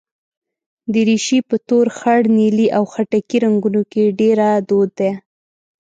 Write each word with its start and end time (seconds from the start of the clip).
دریشي 0.93 1.39
په 1.49 1.55
تور، 1.67 1.85
خړ، 1.97 2.21
نیلي 2.37 2.67
او 2.77 2.83
خټکي 2.91 3.37
رنګونو 3.45 3.81
کې 3.91 4.03
ډېره 4.19 4.49
دود 4.67 4.89
ده. 4.99 5.11